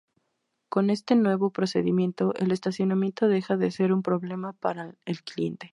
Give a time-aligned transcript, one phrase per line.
[0.67, 5.69] Con este nuevo procedimiento el estacionamiento deja de ser un problema para el cliente.